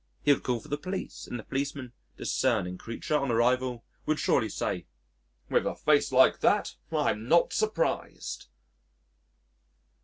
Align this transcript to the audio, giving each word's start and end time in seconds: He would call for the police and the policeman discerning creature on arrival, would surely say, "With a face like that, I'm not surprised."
He 0.23 0.33
would 0.33 0.41
call 0.41 0.59
for 0.59 0.67
the 0.67 0.79
police 0.79 1.27
and 1.27 1.37
the 1.37 1.43
policeman 1.43 1.93
discerning 2.17 2.79
creature 2.79 3.15
on 3.15 3.29
arrival, 3.29 3.83
would 4.07 4.17
surely 4.17 4.49
say, 4.49 4.87
"With 5.47 5.67
a 5.67 5.75
face 5.75 6.11
like 6.11 6.39
that, 6.39 6.75
I'm 6.91 7.27
not 7.27 7.53
surprised." 7.53 8.47